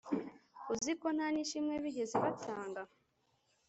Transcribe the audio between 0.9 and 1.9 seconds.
ko nta nishimwe